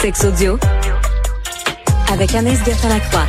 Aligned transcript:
Sex 0.00 0.24
audio 0.24 0.58
avec 2.10 2.34
Anaïs 2.34 2.64
Gertin-Lacroix. 2.64 3.26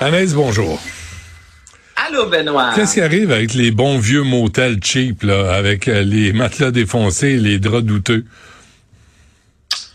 Anaïs, 0.00 0.34
bonjour. 0.34 0.82
Allô, 1.94 2.26
Benoît. 2.26 2.72
Qu'est-ce 2.74 2.94
qui 2.94 3.00
arrive 3.00 3.30
avec 3.30 3.54
les 3.54 3.70
bons 3.70 3.98
vieux 3.98 4.24
motels 4.24 4.82
cheap, 4.82 5.22
là, 5.22 5.54
avec 5.54 5.86
euh, 5.86 6.02
les 6.02 6.32
matelas 6.32 6.72
défoncés 6.72 7.28
et 7.28 7.36
les 7.36 7.60
draps 7.60 7.84
douteux? 7.84 8.24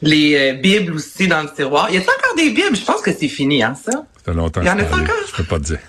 Les 0.01 0.35
euh, 0.37 0.53
bibles 0.53 0.93
aussi 0.93 1.27
dans 1.27 1.41
le 1.41 1.49
tiroir. 1.53 1.91
Y 1.91 1.97
a 1.97 1.99
encore 1.99 2.35
des 2.37 2.51
bibles? 2.51 2.77
Je 2.77 2.85
pense 2.85 3.01
que 3.01 3.11
c'est 3.11 3.27
fini, 3.27 3.61
hein, 3.61 3.75
ça? 3.75 3.91
Ça 3.91 4.05
fait 4.23 4.33
longtemps. 4.33 4.61
Y 4.61 4.69
en 4.69 4.77
que 4.77 4.83
a 4.83 4.85
encore? 4.85 5.15
Je 5.29 5.35
peux 5.35 5.43
pas 5.43 5.59
te 5.59 5.65
dire. 5.65 5.79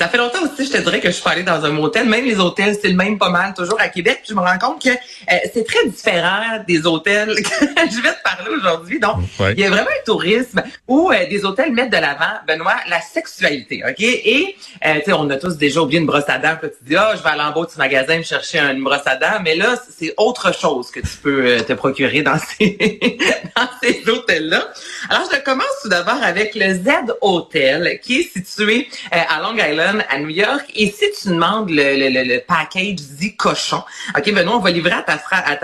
Ça 0.00 0.08
fait 0.08 0.16
longtemps 0.16 0.38
aussi, 0.42 0.64
je 0.66 0.72
te 0.72 0.78
dirais 0.78 0.98
que 0.98 1.08
je 1.08 1.12
suis 1.12 1.22
pas 1.22 1.32
allée 1.32 1.42
dans 1.42 1.62
un 1.62 1.68
motel. 1.72 2.08
Même 2.08 2.24
les 2.24 2.40
hôtels, 2.40 2.74
c'est 2.80 2.88
le 2.88 2.94
même 2.96 3.18
pas 3.18 3.28
mal, 3.28 3.52
toujours 3.52 3.78
à 3.78 3.88
Québec. 3.90 4.20
Puis 4.24 4.30
je 4.30 4.34
me 4.34 4.40
rends 4.40 4.56
compte 4.58 4.82
que 4.82 4.88
euh, 4.88 5.36
c'est 5.52 5.62
très 5.66 5.86
différent 5.86 6.64
des 6.66 6.86
hôtels 6.86 7.34
que 7.42 7.42
je 7.90 8.00
vais 8.00 8.14
te 8.14 8.22
parler 8.24 8.48
aujourd'hui. 8.56 8.98
Donc, 8.98 9.16
Ouais. 9.38 9.52
il 9.52 9.60
y 9.60 9.64
a 9.66 9.68
vraiment 9.68 9.90
un 9.90 10.04
tourisme 10.06 10.62
où 10.88 11.10
euh, 11.12 11.28
des 11.28 11.44
hôtels 11.44 11.72
mettent 11.72 11.90
de 11.92 11.98
l'avant, 11.98 12.32
Benoît, 12.48 12.76
la 12.88 13.02
sexualité, 13.02 13.82
OK? 13.86 14.00
Et, 14.00 14.56
euh, 14.86 14.94
tu 15.00 15.04
sais, 15.04 15.12
on 15.12 15.28
a 15.28 15.36
tous 15.36 15.58
déjà 15.58 15.82
oublié 15.82 16.00
une 16.00 16.06
brosse 16.06 16.28
à 16.28 16.38
dents. 16.38 16.56
Puis 16.58 16.70
tu 16.78 16.88
dis, 16.88 16.96
ah, 16.96 17.12
je 17.14 17.22
vais 17.22 17.28
aller 17.28 17.42
en 17.42 17.50
bas 17.52 17.66
du 17.70 17.76
magasin 17.76 18.16
me 18.16 18.22
chercher 18.22 18.58
une 18.60 18.82
brosse 18.82 19.06
à 19.06 19.16
dents. 19.16 19.40
Mais 19.44 19.54
là, 19.54 19.74
c'est 19.98 20.14
autre 20.16 20.58
chose 20.58 20.90
que 20.90 21.00
tu 21.00 21.14
peux 21.22 21.58
te 21.60 21.74
procurer 21.74 22.22
dans 22.22 22.38
ces, 22.38 23.18
dans 23.54 23.68
ces 23.82 24.02
hôtels-là. 24.08 24.66
Alors, 25.10 25.28
je 25.30 25.38
commence 25.40 25.66
tout 25.82 25.90
d'abord 25.90 26.22
avec 26.22 26.54
le 26.54 26.72
Z 26.72 26.88
Hotel, 27.20 28.00
qui 28.02 28.20
est 28.20 28.32
situé 28.32 28.88
à 29.10 29.40
Long 29.42 29.54
Island, 29.56 29.89
à 30.08 30.18
New 30.18 30.28
York. 30.30 30.70
Et 30.74 30.90
si 30.90 31.04
tu 31.20 31.28
demandes 31.28 31.70
le, 31.70 32.38
package 32.40 32.96
dit 33.18 33.36
cochon, 33.36 33.82
OK, 34.16 34.32
Benoît, 34.32 34.56
on 34.56 34.60
va 34.60 34.70
livrer 34.70 34.92
à 34.92 35.02
ta, 35.02 35.18
fra- 35.18 35.38
à 35.38 35.56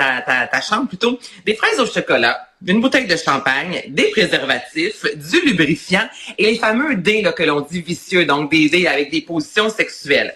ta 0.47 0.61
chambre 0.61 0.89
plutôt 0.89 1.19
des 1.45 1.55
fraises 1.55 1.79
au 1.81 1.87
chocolat, 1.87 2.49
une 2.67 2.81
bouteille 2.81 3.07
de 3.07 3.17
champagne, 3.17 3.83
des 3.89 4.11
préservatifs, 4.11 5.05
du 5.15 5.41
lubrifiant 5.47 6.09
et 6.39 6.47
les 6.51 6.57
fameux 6.57 6.97
dés 6.97 7.23
là, 7.23 7.33
que 7.33 7.43
l'on 7.43 7.61
dit 7.61 7.81
vicieux, 7.81 8.25
donc 8.25 8.51
des 8.51 8.69
dés 8.69 8.87
avec 8.87 9.11
des 9.11 9.21
positions 9.21 9.71
sexuelles. 9.71 10.35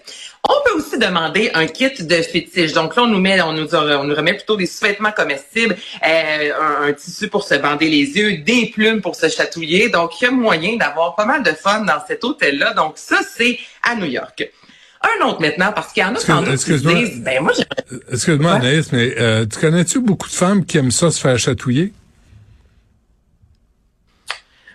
On 0.48 0.54
peut 0.64 0.78
aussi 0.78 0.98
demander 0.98 1.50
un 1.54 1.66
kit 1.66 1.90
de 2.00 2.14
fétiche. 2.22 2.72
Donc 2.72 2.96
là, 2.96 3.02
on 3.02 3.08
nous 3.08 3.20
met, 3.20 3.40
on 3.42 3.52
nous, 3.52 3.74
on 3.74 4.04
nous 4.04 4.14
remet 4.14 4.34
plutôt 4.34 4.56
des 4.56 4.66
sous-vêtements 4.66 5.12
comestibles, 5.12 5.76
euh, 6.06 6.50
un, 6.58 6.88
un 6.88 6.92
tissu 6.94 7.28
pour 7.28 7.44
se 7.44 7.54
bander 7.56 7.88
les 7.88 8.04
yeux, 8.16 8.38
des 8.38 8.70
plumes 8.72 9.02
pour 9.02 9.16
se 9.16 9.28
chatouiller. 9.28 9.90
Donc, 9.90 10.18
il 10.20 10.24
y 10.24 10.28
a 10.28 10.30
moyen 10.30 10.76
d'avoir 10.76 11.14
pas 11.14 11.26
mal 11.26 11.42
de 11.42 11.50
fun 11.50 11.82
dans 11.82 12.00
cet 12.08 12.24
hôtel-là. 12.24 12.72
Donc, 12.72 12.94
ça, 12.96 13.20
c'est 13.36 13.58
à 13.82 13.94
New 13.96 14.06
York. 14.06 14.50
Un 15.02 15.26
autre 15.26 15.40
maintenant, 15.40 15.72
parce 15.74 15.92
qu'il 15.92 16.02
y 16.02 16.06
en 16.06 16.14
a 16.14 16.20
sans 16.20 16.42
doute 16.42 16.62
qui 16.62 16.72
disent, 16.72 17.20
ben 17.20 17.42
moi, 17.42 17.52
j'aimerais 17.52 18.04
Excuse-moi. 18.12 18.52
Anaïs, 18.52 18.92
mais 18.92 19.14
euh, 19.18 19.46
tu 19.46 19.58
connais-tu 19.58 20.00
beaucoup 20.00 20.28
de 20.28 20.34
femmes 20.34 20.64
qui 20.64 20.78
aiment 20.78 20.90
ça 20.90 21.10
se 21.10 21.20
faire 21.20 21.38
chatouiller? 21.38 21.92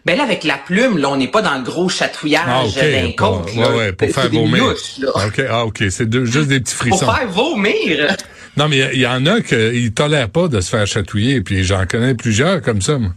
Ben 0.05 0.15
là, 0.17 0.23
avec 0.23 0.43
la 0.43 0.57
plume, 0.57 0.99
là, 0.99 1.09
on 1.09 1.17
n'est 1.17 1.27
pas 1.29 1.41
dans 1.41 1.55
le 1.55 1.63
gros 1.63 1.89
chatouillage 1.89 2.75
d'un 2.75 3.05
Bon, 3.17 3.41
côte. 3.41 3.55
ouais, 3.55 3.75
ouais, 3.75 3.91
pour 3.93 4.07
faire 4.09 4.29
vomir. 4.29 4.63
louches, 4.65 4.99
là. 4.99 5.09
OK, 5.25 5.41
ah, 5.49 5.65
OK, 5.65 5.83
c'est 5.89 6.07
de- 6.07 6.25
juste 6.25 6.47
des 6.47 6.59
petits 6.59 6.75
Pour 6.75 6.87
frissons. 6.99 7.11
faire 7.11 7.27
vomir. 7.27 8.15
Non, 8.55 8.67
mais 8.69 8.77
il 8.93 8.99
y, 8.99 9.01
y 9.01 9.07
en 9.07 9.25
a 9.25 9.41
qui 9.41 9.91
tolèrent 9.93 10.29
pas 10.29 10.47
de 10.47 10.61
se 10.61 10.69
faire 10.69 10.85
chatouiller, 10.85 11.41
puis 11.41 11.63
j'en 11.63 11.85
connais 11.87 12.13
plusieurs 12.13 12.61
comme 12.61 12.81
ça, 12.81 12.97
moi. 12.99 13.11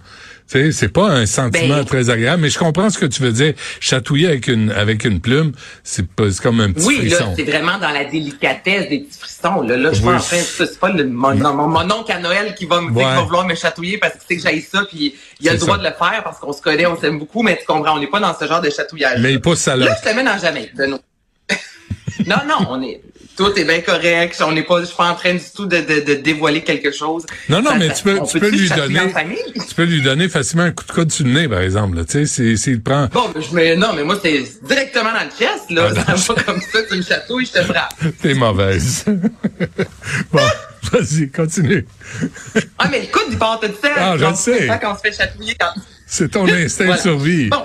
C'est 0.50 0.88
pas 0.92 1.08
un 1.10 1.26
sentiment 1.26 1.76
Ben- 1.76 1.84
très 1.84 2.08
agréable, 2.08 2.40
mais 2.42 2.48
je 2.48 2.58
comprends 2.58 2.88
ce 2.88 2.98
que 2.98 3.04
tu 3.04 3.20
veux 3.22 3.32
dire. 3.32 3.52
Chatouiller 3.80 4.28
avec 4.28 4.48
une 4.48 4.70
avec 4.72 5.04
une 5.04 5.20
plume, 5.20 5.52
c'est 5.84 6.06
pas 6.06 6.30
c'est 6.30 6.42
comme 6.42 6.60
un 6.60 6.72
petit 6.72 6.86
Oui, 6.86 7.08
là, 7.08 7.16
frisson. 7.16 7.34
c'est 7.36 7.42
vraiment 7.44 7.76
dans 7.78 7.90
la 7.90 8.04
délicatesse 8.06 8.88
des 8.88 9.00
petits 9.00 9.18
frissons. 9.18 9.60
Là, 9.60 9.76
là 9.76 9.92
je 9.92 10.00
Oui. 10.02 10.14
de... 10.14 10.20
C'est 10.20 10.80
pas 10.80 10.88
le, 10.90 11.04
mon, 11.06 11.34
mon, 11.34 11.68
mon 11.68 11.90
oncle 11.92 12.10
à 12.12 12.18
Noël 12.18 12.54
qui 12.54 12.64
va 12.64 12.80
me 12.80 12.88
dire 12.88 12.96
Ouais. 12.96 13.04
qu'il 13.04 13.14
va 13.16 13.20
vouloir 13.22 13.46
me 13.46 13.54
chatouiller 13.54 13.98
parce 13.98 14.14
qu'il 14.14 14.22
sait 14.22 14.36
que 14.36 14.42
j'aille 14.42 14.62
ça, 14.62 14.84
puis 14.88 15.14
il 15.40 15.48
a 15.48 15.52
le 15.52 15.58
C'est 15.58 15.64
droit 15.66 15.76
ça. 15.76 15.82
de 15.82 15.88
le 15.88 15.94
faire 15.94 16.22
parce 16.24 16.38
qu'on 16.38 16.52
se 16.54 16.62
connaît, 16.62 16.86
on 16.86 16.98
s'aime 16.98 17.18
beaucoup, 17.18 17.42
mais 17.42 17.58
tu 17.58 17.66
comprends, 17.66 17.96
on 17.96 18.00
n'est 18.00 18.06
pas 18.06 18.20
dans 18.20 18.34
ce 18.38 18.46
genre 18.46 18.62
de 18.62 18.70
chatouillage. 18.70 19.20
mais 19.20 19.32
il 19.34 19.40
pousse 19.42 19.58
sa 19.60 19.76
Là, 19.76 19.84
loque. 19.86 19.96
je 20.02 20.10
te 20.10 20.16
mets 20.16 20.24
Jamaïque, 20.40 20.74
Benoît. 20.74 21.00
non, 22.26 22.36
non, 22.48 22.66
on 22.70 22.82
est... 22.82 23.02
Tout 23.38 23.56
est 23.58 23.64
bien 23.64 23.80
correct. 23.80 24.42
On 24.44 24.52
n'est 24.52 24.64
pas, 24.64 24.80
je 24.80 24.86
suis 24.86 24.96
pas 24.96 25.10
en 25.10 25.14
train 25.14 25.32
du 25.34 25.40
tout 25.54 25.64
de, 25.64 25.78
de, 25.78 26.00
de 26.00 26.14
dévoiler 26.14 26.62
quelque 26.62 26.90
chose. 26.92 27.24
Non, 27.48 27.62
non, 27.62 27.70
Ça- 27.70 27.76
mais 27.78 27.88
ça- 27.88 27.94
tu 27.94 28.02
peux, 28.02 28.20
tu 28.30 28.40
peux 28.40 28.50
lui 28.50 28.68
donner, 28.68 29.00
tu 29.68 29.74
peux 29.76 29.84
lui 29.84 30.02
donner 30.02 30.28
facilement 30.28 30.64
un 30.64 30.72
coup 30.72 30.84
de 30.84 30.92
coude 30.92 31.12
sur 31.12 31.24
le 31.24 31.30
nez, 31.32 31.48
par 31.48 31.60
exemple. 31.60 31.96
là. 31.96 32.04
Tu 32.04 32.26
sais, 32.26 32.56
s'il 32.56 32.82
prend, 32.82 33.06
Bon, 33.12 33.30
mais 33.34 33.40
je 33.40 33.54
mets, 33.54 33.76
non, 33.76 33.92
mais 33.94 34.02
moi, 34.04 34.18
c'est 34.22 34.42
directement 34.66 35.12
dans 35.12 35.24
le 35.24 35.30
chest, 35.30 35.70
là. 35.70 35.88
Ah, 36.06 36.16
ça 36.16 36.34
va 36.34 36.42
comme 36.42 36.60
ça, 36.60 36.78
tu 36.90 36.96
me 36.96 37.02
chatouilles, 37.02 37.46
je 37.46 37.52
te 37.60 37.64
frappe. 37.64 37.94
t'es 38.22 38.34
mauvaise. 38.34 39.04
bon, 40.32 40.40
vas-y, 40.92 41.30
continue. 41.30 41.86
Ah, 42.78 42.88
mais 42.90 43.02
le 43.02 43.06
coude, 43.06 43.22
il 43.30 43.38
part 43.38 43.60
tout 43.60 43.68
seul. 43.80 43.92
Ah, 43.96 44.16
je 44.18 44.24
le 44.24 44.34
sais. 44.34 44.58
C'est 44.58 44.66
ça 44.66 44.78
qu'on 44.78 44.94
se 44.96 45.00
fait 45.00 45.12
chatouiller 45.12 45.54
quand... 45.58 45.80
C'est 46.06 46.30
ton 46.30 46.46
instinct 46.52 46.84
Voilà. 46.86 46.96
de 46.98 47.02
survie. 47.02 47.48
Bon. 47.50 47.62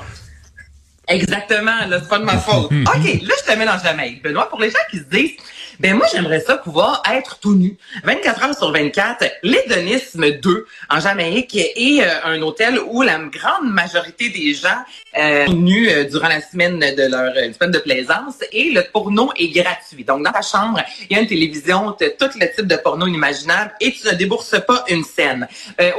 Exactement, 1.07 1.85
là, 1.87 1.99
c'est 2.01 2.09
pas 2.09 2.19
de 2.19 2.23
ma 2.23 2.37
faute. 2.37 2.71
OK, 2.71 3.21
là, 3.21 3.35
je 3.45 3.51
te 3.51 3.57
mets 3.57 3.65
dans 3.65 3.77
Jamaïque. 3.77 4.23
Benoît, 4.23 4.49
pour 4.49 4.61
les 4.61 4.69
gens 4.69 4.79
qui 4.89 4.97
se 4.97 5.03
disent, 5.03 5.37
ben 5.83 5.97
moi, 5.97 6.07
j'aimerais 6.09 6.39
ça 6.39 6.55
pouvoir 6.55 7.03
être 7.13 7.39
tout 7.39 7.55
nu. 7.55 7.75
24 8.05 8.43
heures 8.45 8.57
sur 8.57 8.71
24, 8.71 9.25
l'hédonisme 9.43 10.31
2 10.31 10.65
en 10.89 10.99
Jamaïque 11.01 11.57
est 11.57 12.01
euh, 12.01 12.23
un 12.23 12.41
hôtel 12.41 12.79
où 12.87 13.01
la 13.01 13.17
grande 13.17 13.69
majorité 13.69 14.29
des 14.29 14.53
gens 14.53 14.69
euh, 15.15 15.45
sont 15.45 15.53
nus 15.53 15.89
euh, 15.89 16.05
durant 16.05 16.29
la 16.29 16.41
semaine 16.41 16.79
de 16.79 17.07
leur 17.07 17.33
euh, 17.35 17.53
semaine 17.53 17.71
de 17.71 17.77
plaisance 17.77 18.35
et 18.51 18.71
le 18.71 18.81
porno 18.91 19.31
est 19.37 19.49
gratuit. 19.49 20.03
Donc, 20.03 20.23
dans 20.23 20.31
ta 20.31 20.41
chambre, 20.41 20.81
il 21.07 21.15
y 21.15 21.19
a 21.19 21.21
une 21.21 21.27
télévision, 21.27 21.91
tu 21.99 22.05
as 22.05 22.09
tout 22.11 22.35
le 22.39 22.55
type 22.55 22.65
de 22.65 22.75
porno 22.77 23.05
inimaginable 23.05 23.73
et 23.79 23.91
tu 23.91 24.07
ne 24.07 24.13
débourses 24.13 24.59
pas 24.65 24.85
une 24.89 25.03
scène. 25.03 25.47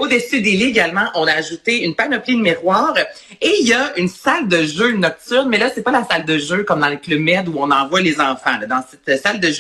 Au-dessus 0.01 0.41
des 0.41 0.53
lits 0.53 0.65
également, 0.65 1.11
on 1.15 1.27
a 1.27 1.33
ajouté 1.33 1.85
une 1.85 1.95
panoplie 1.95 2.37
de 2.37 2.41
miroirs 2.41 2.97
et 3.41 3.55
il 3.61 3.69
y 3.69 3.73
a 3.73 3.93
une 3.97 4.09
salle 4.09 4.49
de 4.49 4.65
jeu 4.65 4.93
nocturne, 4.93 5.49
mais 5.49 5.59
là, 5.59 5.71
c'est 5.73 5.83
pas 5.83 5.93
la 5.93 6.05
salle 6.05 6.25
de 6.25 6.39
jeu 6.39 6.65
comme 6.65 6.81
dans 6.81 6.89
le 6.89 6.97
Club 6.97 7.21
Med 7.21 7.49
où 7.49 7.55
on 7.59 7.71
envoie 7.71 8.01
les 8.01 8.21
enfants. 8.21 8.59
Dans 8.69 8.83
cette 8.91 9.23
salle 9.23 9.39
de 9.39 9.51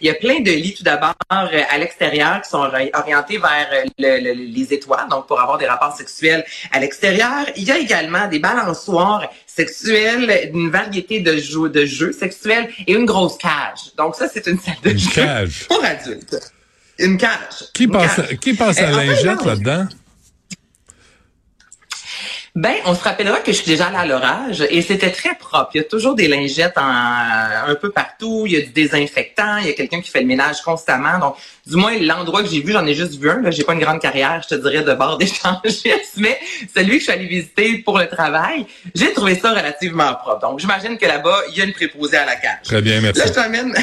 il 0.00 0.06
y 0.06 0.10
a 0.10 0.14
plein 0.14 0.40
de 0.40 0.50
lits 0.50 0.74
tout 0.74 0.82
d'abord 0.84 1.14
euh, 1.32 1.60
à 1.70 1.78
l'extérieur 1.78 2.40
qui 2.42 2.50
sont 2.50 2.58
ori- 2.58 2.90
orientés 2.94 3.38
vers 3.38 3.68
euh, 3.72 3.84
le- 3.98 4.20
le- 4.24 4.32
les 4.56 4.72
étoiles, 4.72 5.08
donc 5.10 5.26
pour 5.26 5.40
avoir 5.40 5.58
des 5.58 5.66
rapports 5.66 5.96
sexuels 5.96 6.44
à 6.72 6.78
l'extérieur. 6.80 7.46
Il 7.56 7.64
y 7.64 7.70
a 7.72 7.78
également 7.78 8.28
des 8.28 8.38
balançoires 8.38 9.28
sexuelles, 9.46 10.50
une 10.54 10.70
variété 10.70 11.20
de 11.20 11.36
jeux, 11.36 11.68
de 11.68 11.84
jeux 11.84 12.12
sexuels 12.12 12.68
et 12.86 12.92
une 12.92 13.06
grosse 13.06 13.38
cage. 13.38 13.92
Donc 13.96 14.14
ça, 14.16 14.28
c'est 14.32 14.46
une 14.46 14.58
salle 14.58 14.74
de 14.82 14.90
Une 14.90 14.98
jeu 14.98 15.10
cage. 15.12 15.64
pour 15.68 15.82
adultes. 15.84 16.52
Une 16.98 17.18
cage. 17.18 17.58
Qui 17.74 17.84
Une 17.84 17.92
passe, 17.92 18.16
cage. 18.16 18.36
qui 18.38 18.54
passe 18.54 18.78
Euh, 18.80 18.84
à 18.86 18.86
fait, 19.00 19.06
lingette 19.06 19.44
là-dedans? 19.44 19.86
Ben, 22.56 22.76
on 22.86 22.94
se 22.94 23.02
rappellera 23.02 23.40
que 23.40 23.52
je 23.52 23.58
suis 23.58 23.66
déjà 23.66 23.88
allée 23.88 23.98
à 23.98 24.06
l'orage 24.06 24.64
et 24.70 24.80
c'était 24.80 25.10
très 25.10 25.34
propre. 25.34 25.72
Il 25.74 25.76
y 25.76 25.80
a 25.82 25.84
toujours 25.84 26.14
des 26.14 26.26
lingettes 26.26 26.78
en, 26.78 27.68
un 27.68 27.74
peu 27.74 27.90
partout. 27.90 28.44
Il 28.46 28.52
y 28.52 28.56
a 28.56 28.62
du 28.62 28.70
désinfectant. 28.70 29.58
Il 29.58 29.66
y 29.66 29.68
a 29.68 29.74
quelqu'un 29.74 30.00
qui 30.00 30.10
fait 30.10 30.22
le 30.22 30.26
ménage 30.26 30.62
constamment. 30.62 31.18
Donc, 31.18 31.36
du 31.66 31.76
moins, 31.76 31.98
l'endroit 31.98 32.42
que 32.42 32.48
j'ai 32.48 32.62
vu, 32.62 32.72
j'en 32.72 32.86
ai 32.86 32.94
juste 32.94 33.20
vu 33.20 33.28
un. 33.28 33.42
Là, 33.42 33.50
j'ai 33.50 33.62
pas 33.62 33.74
une 33.74 33.80
grande 33.80 34.00
carrière, 34.00 34.40
je 34.42 34.56
te 34.56 34.60
dirais, 34.60 34.82
de 34.82 34.94
bord 34.94 35.18
d'échangistes, 35.18 35.84
mais 36.16 36.38
celui 36.74 36.92
que 36.92 36.98
je 37.00 37.02
suis 37.02 37.12
allée 37.12 37.26
visiter 37.26 37.76
pour 37.84 37.98
le 37.98 38.08
travail, 38.08 38.64
j'ai 38.94 39.12
trouvé 39.12 39.34
ça 39.34 39.50
relativement 39.50 40.14
propre. 40.14 40.40
Donc, 40.40 40.58
j'imagine 40.58 40.96
que 40.96 41.04
là-bas, 41.04 41.42
il 41.50 41.58
y 41.58 41.60
a 41.60 41.64
une 41.66 41.74
préposée 41.74 42.16
à 42.16 42.24
la 42.24 42.36
cage. 42.36 42.62
Très 42.64 42.80
bien, 42.80 43.02
merci. 43.02 43.20
Là, 43.20 43.26
je 43.26 43.32
t'emmène 43.34 43.74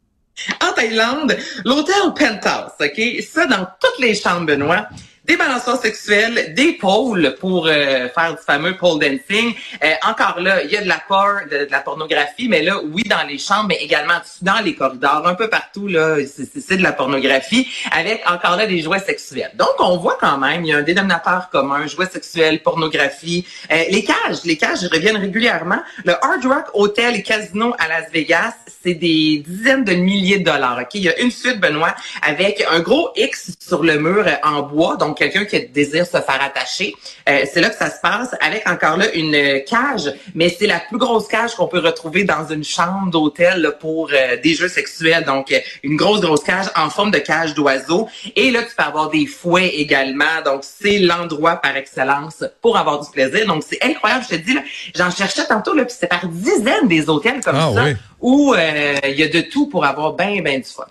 en 0.66 0.72
Thaïlande, 0.72 1.36
l'hôtel 1.66 1.96
Penthouse, 2.18 2.72
OK? 2.80 3.22
Ça, 3.30 3.44
dans 3.46 3.66
toutes 3.78 3.98
les 3.98 4.14
chambres, 4.14 4.46
Benoît, 4.46 4.88
des 5.26 5.36
balançoires 5.36 5.80
sexuels, 5.80 6.54
des 6.54 6.74
pôles 6.74 7.34
pour 7.40 7.66
euh, 7.66 8.08
faire 8.08 8.36
du 8.36 8.42
fameux 8.46 8.76
pole 8.76 9.00
dancing. 9.00 9.54
Euh, 9.82 9.92
encore 10.06 10.40
là, 10.40 10.62
il 10.62 10.70
y 10.70 10.76
a 10.76 10.82
de 10.82 10.88
la 10.88 11.02
porn, 11.06 11.48
de, 11.50 11.66
la 11.68 11.80
pornographie, 11.80 12.48
mais 12.48 12.62
là, 12.62 12.80
oui, 12.92 13.02
dans 13.02 13.26
les 13.28 13.38
chambres, 13.38 13.66
mais 13.68 13.78
également 13.80 14.14
dans 14.42 14.60
les 14.64 14.74
corridors, 14.74 15.26
un 15.26 15.34
peu 15.34 15.48
partout, 15.48 15.88
là, 15.88 16.16
c'est 16.26 16.76
de 16.76 16.82
la 16.82 16.92
pornographie, 16.92 17.68
avec 17.90 18.22
encore 18.30 18.56
là 18.56 18.66
des 18.66 18.80
jouets 18.80 19.00
sexuels. 19.00 19.50
Donc, 19.54 19.74
on 19.80 19.96
voit 19.96 20.16
quand 20.20 20.38
même, 20.38 20.64
il 20.64 20.68
y 20.68 20.72
a 20.72 20.76
un 20.76 20.82
dénominateur 20.82 21.50
commun, 21.50 21.86
jouets 21.88 22.06
sexuels, 22.06 22.62
pornographie. 22.62 23.44
Euh, 23.72 23.82
les 23.90 24.04
cages, 24.04 24.44
les 24.44 24.56
cages 24.56 24.84
reviennent 24.92 25.16
régulièrement. 25.16 25.80
Le 26.04 26.12
Hard 26.12 26.44
Rock 26.44 26.66
Hotel 26.74 27.16
et 27.16 27.22
Casino 27.22 27.74
à 27.78 27.88
Las 27.88 28.10
Vegas, 28.12 28.54
c'est 28.82 28.94
des 28.94 29.42
dizaines 29.46 29.84
de 29.84 29.94
milliers 29.94 30.38
de 30.38 30.44
dollars. 30.44 30.78
Ok, 30.82 30.94
Il 30.94 31.02
y 31.02 31.08
a 31.08 31.18
une 31.18 31.32
suite, 31.32 31.60
Benoît, 31.60 31.96
avec 32.22 32.64
un 32.70 32.78
gros 32.78 33.10
X 33.16 33.56
sur 33.58 33.82
le 33.82 33.98
mur 33.98 34.24
euh, 34.26 34.34
en 34.44 34.62
bois, 34.62 34.96
donc 34.96 35.15
quelqu'un 35.16 35.44
qui 35.44 35.60
désire 35.66 36.06
se 36.06 36.12
faire 36.12 36.40
attacher. 36.42 36.94
Euh, 37.28 37.44
c'est 37.52 37.60
là 37.60 37.70
que 37.70 37.76
ça 37.76 37.90
se 37.90 38.00
passe, 38.00 38.34
avec 38.40 38.68
encore 38.68 38.96
là 38.96 39.12
une 39.14 39.62
cage, 39.64 40.12
mais 40.34 40.48
c'est 40.48 40.66
la 40.66 40.80
plus 40.80 40.98
grosse 40.98 41.26
cage 41.28 41.54
qu'on 41.54 41.66
peut 41.66 41.80
retrouver 41.80 42.24
dans 42.24 42.46
une 42.48 42.64
chambre 42.64 43.10
d'hôtel 43.10 43.74
pour 43.80 44.10
euh, 44.12 44.36
des 44.42 44.54
jeux 44.54 44.68
sexuels. 44.68 45.24
Donc, 45.24 45.50
euh, 45.52 45.58
une 45.82 45.96
grosse, 45.96 46.20
grosse 46.20 46.44
cage 46.44 46.66
en 46.76 46.90
forme 46.90 47.10
de 47.10 47.18
cage 47.18 47.54
d'oiseau. 47.54 48.08
Et 48.36 48.50
là, 48.50 48.62
tu 48.62 48.74
peux 48.76 48.84
avoir 48.84 49.10
des 49.10 49.26
fouets 49.26 49.68
également. 49.68 50.42
Donc, 50.44 50.62
c'est 50.62 50.98
l'endroit 50.98 51.56
par 51.56 51.76
excellence 51.76 52.44
pour 52.62 52.76
avoir 52.76 53.04
du 53.04 53.10
plaisir. 53.10 53.46
Donc, 53.46 53.64
c'est 53.68 53.82
incroyable. 53.82 54.24
Je 54.30 54.36
te 54.36 54.40
dis, 54.40 54.54
là, 54.54 54.62
j'en 54.94 55.10
cherchais 55.10 55.46
tantôt, 55.46 55.74
là, 55.74 55.84
puis 55.84 55.94
c'est 55.98 56.06
par 56.06 56.26
dizaines 56.26 56.88
des 56.88 57.08
hôtels 57.08 57.40
comme 57.44 57.56
Ah 57.56 57.70
ça 57.74 57.84
oui. 57.84 57.92
où 58.20 58.54
euh, 58.54 58.94
il 59.04 59.14
y 59.14 59.22
a 59.22 59.28
de 59.28 59.40
tout 59.40 59.66
pour 59.68 59.84
avoir 59.84 60.12
bien, 60.14 60.40
bien 60.42 60.58
du 60.58 60.64
fun. 60.64 60.84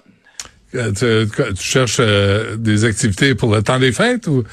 Euh, 0.76 1.26
tu, 1.26 1.54
tu 1.56 1.64
cherches 1.64 1.98
euh, 2.00 2.56
des 2.58 2.84
activités 2.86 3.36
pour 3.36 3.54
le 3.56 3.62
temps 3.64 3.80
des 3.80 3.92
fêtes 3.92 4.28
ou? 4.28 4.44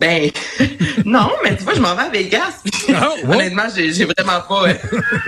Ben, 0.00 0.30
non, 1.04 1.30
mais 1.44 1.56
tu 1.56 1.62
vois, 1.62 1.74
je 1.74 1.80
m'en 1.80 1.94
vais 1.94 2.02
à 2.02 2.08
Vegas. 2.08 2.62
Ah. 2.92 3.12
Honnêtement, 3.28 3.62
j'ai 3.74 3.92
j'ai 3.92 4.04
vraiment 4.04 4.40
pas 4.48 4.68
euh, 4.70 4.74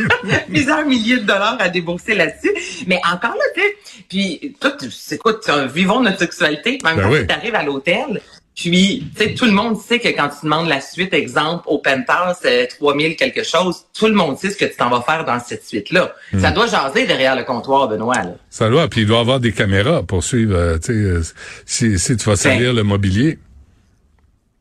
plusieurs 0.49 0.85
milliers 0.85 1.19
de 1.19 1.25
dollars 1.25 1.57
à 1.61 1.69
débourser 1.69 2.15
là-dessus. 2.17 2.53
Mais 2.89 2.99
encore 3.09 3.35
là, 3.37 3.45
tu 3.55 3.61
sais, 3.61 3.77
puis 4.09 4.57
toi, 4.61 4.73
tu- 4.73 4.91
c'est 4.91 5.17
quoi, 5.19 5.35
tu- 5.35 5.51
vivons 5.73 6.01
notre 6.01 6.19
sexualité. 6.19 6.79
Même 6.83 6.97
Ben 6.97 7.03
quand 7.05 7.11
oui. 7.13 7.27
tu 7.27 7.33
arrives 7.35 7.55
à 7.55 7.63
l'hôtel, 7.63 8.21
puis, 8.61 9.05
tu 9.17 9.23
sais, 9.25 9.35
tout 9.35 9.45
le 9.45 9.53
monde 9.53 9.81
sait 9.81 10.01
que 10.01 10.09
quand 10.09 10.29
tu 10.29 10.45
demandes 10.45 10.69
la 10.69 10.81
suite, 10.81 11.15
exemple, 11.15 11.63
au 11.67 11.79
penthouse, 11.79 12.39
euh, 12.45 12.67
3000 12.79 13.15
quelque 13.15 13.45
chose, 13.45 13.85
tout 13.97 14.07
le 14.07 14.15
monde 14.15 14.37
sait 14.37 14.51
ce 14.51 14.57
que 14.57 14.65
tu 14.65 14.75
t'en 14.77 14.91
vas 14.91 15.01
faire 15.03 15.25
dans 15.25 15.39
cette 15.39 15.65
suite-là. 15.65 16.13
Hmm. 16.33 16.41
Ça 16.41 16.51
doit 16.51 16.67
jaser 16.67 17.07
derrière 17.07 17.37
le 17.37 17.45
comptoir, 17.45 17.89
Benoît, 17.89 18.17
là. 18.17 18.33
Ça 18.51 18.69
doit, 18.69 18.89
puis 18.89 19.03
il 19.03 19.07
doit 19.07 19.19
y 19.19 19.21
avoir 19.21 19.39
des 19.39 19.53
caméras 19.53 20.03
pour 20.03 20.25
suivre, 20.25 20.57
euh, 20.57 20.77
tu 20.79 20.87
sais, 20.87 20.93
euh, 20.93 21.23
si, 21.67 21.99
si 22.01 22.17
tu 22.17 22.25
vas 22.29 22.35
salir 22.35 22.73
le 22.73 22.83
mobilier. 22.83 23.39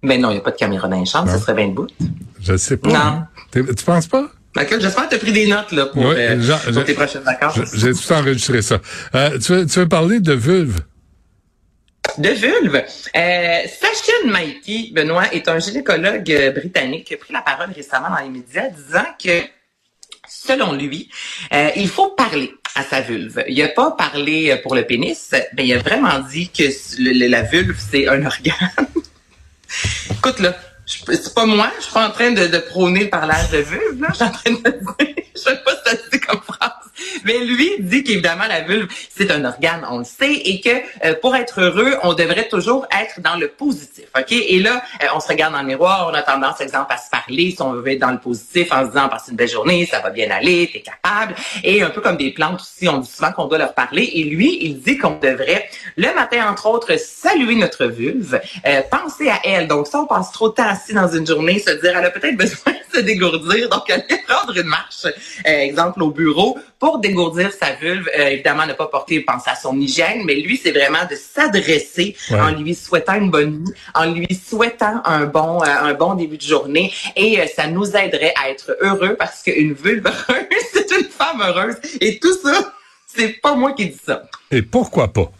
Mais 0.03 0.19
non, 0.19 0.29
il 0.29 0.33
n'y 0.33 0.39
a 0.39 0.43
pas 0.43 0.51
de 0.51 0.57
caméra 0.57 0.87
dans 0.87 0.99
les 0.99 1.05
chambres, 1.07 1.29
ça 1.31 1.39
serait 1.39 1.55
bien 1.55 1.69
debout. 1.69 1.87
Je 2.39 2.55
sais 2.55 2.77
pas. 2.77 2.89
Non. 2.89 2.95
hein. 2.95 3.27
Tu 3.51 3.63
penses 3.83 4.05
pas? 4.07 4.27
D'accord, 4.55 4.79
j'espère 4.79 5.05
que 5.05 5.09
tu 5.09 5.15
as 5.15 5.19
pris 5.19 5.31
des 5.33 5.47
notes, 5.47 5.71
là, 5.71 5.87
pour, 5.87 6.03
Oui, 6.05 6.15
euh, 6.17 6.35
pour 6.35 6.73
Jean- 6.73 6.83
tes 6.83 6.93
prochaines 6.93 7.23
vacances. 7.23 7.59
J'ai 7.73 7.93
tout 7.93 8.11
enregistré 8.13 8.61
ça. 8.61 8.79
Euh, 9.15 9.37
tu, 9.39 9.53
veux, 9.53 9.65
tu 9.65 9.79
veux 9.79 9.87
parler 9.87 10.19
de 10.19 10.33
vulve? 10.33 10.79
De 12.17 12.29
vulve. 12.29 12.83
Euh, 13.15 13.61
Sachin 13.67 14.31
Maïti, 14.31 14.91
Benoît, 14.91 15.31
est 15.33 15.47
un 15.47 15.59
gynécologue 15.59 16.31
euh, 16.31 16.51
britannique 16.51 17.05
qui 17.05 17.13
a 17.13 17.17
pris 17.17 17.31
la 17.31 17.41
parole 17.41 17.71
récemment 17.75 18.09
dans 18.09 18.23
les 18.23 18.29
médias 18.29 18.69
disant 18.69 19.05
que, 19.23 19.43
selon 20.27 20.73
lui, 20.73 21.11
euh, 21.53 21.69
il 21.75 21.87
faut 21.87 22.09
parler 22.09 22.51
à 22.73 22.83
sa 22.83 23.01
vulve. 23.01 23.43
Il 23.47 23.59
n'a 23.59 23.67
pas 23.67 23.91
parlé 23.91 24.49
euh, 24.49 24.57
pour 24.57 24.73
le 24.73 24.83
pénis, 24.83 25.31
mais 25.55 25.67
il 25.67 25.73
a 25.73 25.77
vraiment 25.77 26.19
dit 26.19 26.49
que 26.49 26.63
la 27.29 27.43
vulve, 27.43 27.77
c'est 27.79 28.07
un 28.07 28.25
organe. 28.25 28.87
Écoute, 30.09 30.39
là, 30.39 30.57
c'est 30.87 31.33
pas 31.35 31.45
moi, 31.45 31.71
je 31.77 31.83
suis 31.83 31.93
pas 31.93 32.07
en 32.07 32.11
train 32.11 32.31
de, 32.31 32.47
de 32.47 32.57
prôner 32.57 33.03
le 33.03 33.09
parlage 33.09 33.51
de 33.51 33.59
vulve, 33.59 34.01
là. 34.01 34.07
Je 34.09 34.15
suis 34.15 34.23
en 34.23 34.31
train 34.31 34.51
de 34.51 34.57
dire, 34.57 35.15
je 35.35 35.39
sais 35.39 35.57
pas 35.63 35.71
si 35.75 35.91
ça 35.91 35.97
se 36.03 36.09
dit 36.09 36.19
comme 36.19 36.41
phrase. 36.41 36.71
Mais 37.27 37.39
lui 37.39 37.75
dit 37.79 38.05
qu'évidemment, 38.05 38.47
la 38.47 38.61
vulve, 38.61 38.87
c'est 39.13 39.29
un 39.31 39.43
organe, 39.43 39.85
on 39.91 39.99
le 39.99 40.05
sait, 40.05 40.31
et 40.33 40.61
que 40.61 40.69
euh, 41.03 41.13
pour 41.21 41.35
être 41.35 41.59
heureux, 41.59 41.95
on 42.03 42.13
devrait 42.13 42.47
toujours 42.47 42.87
être 43.03 43.19
dans 43.19 43.35
le 43.35 43.49
positif, 43.49 44.05
OK? 44.17 44.31
Et 44.31 44.59
là, 44.61 44.81
euh, 45.03 45.07
on 45.13 45.19
se 45.19 45.27
regarde 45.27 45.53
dans 45.53 45.61
le 45.61 45.67
miroir, 45.67 46.09
on 46.09 46.13
a 46.13 46.21
tendance, 46.21 46.61
exemple, 46.61 46.93
à 46.93 46.97
se 46.97 47.09
parler, 47.09 47.51
si 47.51 47.61
on 47.61 47.73
veut 47.73 47.91
être 47.91 47.99
dans 47.99 48.11
le 48.11 48.19
positif, 48.19 48.71
en 48.71 48.83
se 48.83 48.91
disant, 48.91 49.09
passe 49.09 49.25
une 49.29 49.35
belle 49.35 49.49
journée, 49.49 49.85
ça 49.85 49.99
va 49.99 50.09
bien 50.09 50.31
aller, 50.31 50.69
t'es 50.71 50.79
capable. 50.79 51.35
Et 51.65 51.81
un 51.81 51.89
peu 51.89 51.99
comme 51.99 52.15
des 52.15 52.31
plantes 52.31 52.61
aussi, 52.61 52.87
on 52.87 52.99
dit 52.99 53.11
souvent 53.11 53.33
qu'on 53.33 53.47
doit 53.47 53.57
leur 53.57 53.73
parler. 53.73 54.09
Et 54.13 54.23
lui, 54.23 54.59
il 54.61 54.79
dit 54.79 54.97
qu'on 54.97 55.19
devrait, 55.19 55.69
le 55.97 56.13
matin, 56.15 56.49
entre 56.49 56.67
autres, 56.67 56.97
saluer 56.97 57.55
notre 57.55 57.87
vulve, 57.87 58.39
euh, 58.65 58.81
penser 58.89 59.29
à 59.29 59.41
elle. 59.43 59.67
Donc, 59.67 59.87
ça, 59.87 59.99
on 59.99 60.05
passe 60.05 60.31
trop 60.31 60.47
de 60.47 60.53
temps 60.53 60.69
assis 60.69 60.93
dans 60.93 61.09
une 61.09 61.27
journée, 61.27 61.59
se 61.59 61.71
dire, 61.71 61.97
elle 61.97 62.05
a 62.05 62.09
peut-être 62.09 62.37
besoin 62.37 62.71
de 62.71 62.97
se 62.97 63.01
dégourdir, 63.01 63.67
donc 63.67 63.89
aller 63.89 64.21
prendre 64.25 64.57
une 64.57 64.67
marche, 64.67 65.05
euh, 65.05 65.49
exemple, 65.49 66.01
au 66.01 66.11
bureau, 66.11 66.57
pour 66.79 66.99
dégourdir 66.99 67.51
sa 67.51 67.73
vulve. 67.73 68.07
Euh, 68.17 68.27
évidemment, 68.27 68.65
ne 68.67 68.73
pas 68.73 68.87
porter, 68.87 69.19
penser 69.21 69.49
à 69.49 69.55
son 69.55 69.79
hygiène, 69.79 70.21
mais 70.25 70.35
lui, 70.35 70.59
c'est 70.61 70.71
vraiment 70.71 71.05
de 71.09 71.15
s'adresser 71.15 72.15
Ouais. 72.29 72.39
en 72.39 72.49
lui 72.51 72.75
souhaitant 72.75 73.15
une 73.15 73.31
bonne 73.31 73.59
nuit, 73.63 73.73
en 73.95 74.05
lui 74.11 74.27
souhaitant 74.35 75.01
un 75.05 75.25
bon, 75.25 75.61
euh, 75.63 75.65
un 75.65 75.93
bon 75.93 76.13
début 76.13 76.37
de 76.37 76.43
journée. 76.43 76.93
Et 77.15 77.39
euh, 77.41 77.45
ça 77.47 77.67
nous 77.67 77.95
aiderait 77.95 78.33
à 78.41 78.49
être 78.49 78.77
heureux 78.81 79.15
parce 79.17 79.41
qu'une 79.43 79.73
vulve 79.73 80.05
heureuse, 80.29 80.63
c'est 80.71 80.91
une 80.91 81.05
femme 81.07 81.41
heureuse. 81.41 81.75
Et 82.01 82.19
tout 82.19 82.33
ça, 82.43 82.73
c'est 83.07 83.29
pas 83.41 83.55
moi 83.55 83.73
qui 83.73 83.87
dis 83.87 83.99
ça. 84.05 84.23
Et 84.51 84.61
pourquoi 84.61 85.07
pas? 85.11 85.31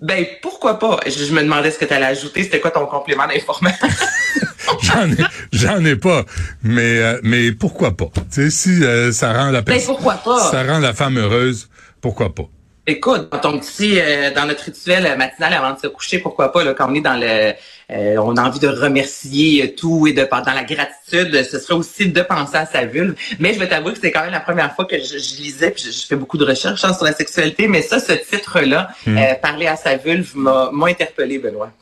Ben, 0.00 0.24
pourquoi 0.40 0.78
pas? 0.78 0.98
Je, 1.04 1.10
je 1.10 1.32
me 1.34 1.42
demandais 1.42 1.70
ce 1.70 1.78
que 1.78 1.84
tu 1.84 1.92
allais 1.92 2.06
ajouter. 2.06 2.42
C'était 2.42 2.58
quoi 2.60 2.70
ton 2.70 2.86
complément 2.86 3.26
d'information? 3.26 3.86
J'en 4.82 5.10
ai, 5.10 5.24
j'en 5.52 5.84
ai 5.84 5.96
pas. 5.96 6.24
Mais, 6.62 6.98
euh, 6.98 7.20
mais 7.22 7.52
pourquoi 7.52 7.96
pas? 7.96 8.10
Tu 8.14 8.22
sais, 8.30 8.50
si 8.50 8.84
euh, 8.84 9.12
ça 9.12 9.32
rend 9.32 9.50
la 9.50 9.62
personne, 9.62 9.94
pourquoi 9.94 10.14
pas? 10.14 10.50
ça 10.50 10.62
rend 10.64 10.78
la 10.78 10.92
femme 10.92 11.18
heureuse, 11.18 11.68
pourquoi 12.00 12.34
pas? 12.34 12.44
Écoute, 12.86 13.28
dans 13.30 13.38
ton 13.38 13.58
petit, 13.58 14.00
euh, 14.00 14.30
dans 14.34 14.46
notre 14.46 14.64
rituel 14.64 15.16
matinal 15.16 15.54
avant 15.54 15.74
de 15.74 15.78
se 15.78 15.86
coucher, 15.86 16.18
pourquoi 16.18 16.50
pas, 16.50 16.64
là, 16.64 16.74
quand 16.74 16.90
on 16.90 16.94
est 16.94 17.00
dans 17.00 17.14
le, 17.14 17.52
euh, 17.92 18.16
on 18.18 18.36
a 18.36 18.42
envie 18.42 18.60
de 18.60 18.68
remercier 18.68 19.64
euh, 19.64 19.74
tout 19.76 20.06
et 20.06 20.12
de 20.12 20.22
dans 20.30 20.52
la 20.52 20.62
gratitude, 20.62 21.44
ce 21.44 21.58
serait 21.58 21.74
aussi 21.74 22.08
de 22.08 22.22
penser 22.22 22.56
à 22.56 22.66
sa 22.66 22.84
vulve. 22.84 23.14
Mais 23.38 23.52
je 23.52 23.58
vais 23.58 23.68
t'avouer 23.68 23.92
que 23.92 23.98
c'est 24.00 24.12
quand 24.12 24.22
même 24.22 24.30
la 24.30 24.40
première 24.40 24.74
fois 24.74 24.84
que 24.84 24.96
je, 24.98 25.18
je 25.18 25.42
lisais, 25.42 25.70
puis 25.70 25.84
je, 25.84 25.90
je 25.90 26.06
fais 26.06 26.16
beaucoup 26.16 26.38
de 26.38 26.44
recherches 26.44 26.84
hein, 26.84 26.94
sur 26.94 27.04
la 27.04 27.12
sexualité, 27.12 27.66
mais 27.66 27.82
ça, 27.82 27.98
ce 27.98 28.12
titre-là, 28.12 28.90
euh, 29.08 29.34
parler 29.42 29.66
à 29.66 29.76
sa 29.76 29.96
vulve, 29.96 30.36
m'a 30.36 30.70
m'a 30.72 30.86
interpellé, 30.86 31.38
Benoît. 31.38 31.72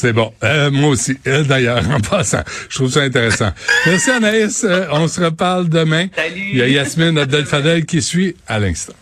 C'est 0.00 0.12
bon. 0.12 0.32
Euh, 0.44 0.70
moi 0.70 0.90
aussi. 0.90 1.18
Euh, 1.26 1.42
D'ailleurs, 1.42 1.82
en 1.90 1.98
passant, 1.98 2.44
je 2.68 2.76
trouve 2.76 2.88
ça 2.88 3.00
intéressant. 3.00 3.50
Merci 3.84 4.10
Anaïs. 4.12 4.62
Euh, 4.62 4.86
on 4.92 5.08
se 5.08 5.20
reparle 5.20 5.68
demain. 5.68 6.06
Salut. 6.14 6.50
Il 6.52 6.58
y 6.58 6.62
a 6.62 6.68
Yasmine 6.68 7.18
Abdel-Fadel 7.18 7.84
qui 7.84 8.00
suit 8.00 8.36
à 8.46 8.60
l'instant. 8.60 8.92